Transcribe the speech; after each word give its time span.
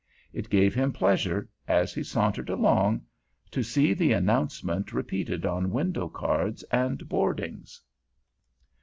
It 0.33 0.49
gave 0.49 0.73
him 0.73 0.91
pleasure, 0.93 1.47
as 1.67 1.93
he 1.93 2.01
sauntered 2.01 2.49
along, 2.49 3.01
to 3.51 3.61
see 3.61 3.93
the 3.93 4.13
announcement 4.13 4.93
repeated 4.93 5.45
on 5.45 5.69
window 5.69 6.07
cards 6.09 6.63
and 6.71 6.99
hoardings. 7.03 7.79